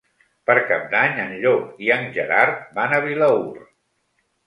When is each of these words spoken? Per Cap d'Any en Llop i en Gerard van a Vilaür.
Per 0.49 0.55
Cap 0.71 0.87
d'Any 0.93 1.19
en 1.27 1.35
Llop 1.45 1.85
i 1.89 1.93
en 1.99 2.09
Gerard 2.19 2.67
van 2.81 2.99
a 3.01 3.07
Vilaür. 3.09 3.65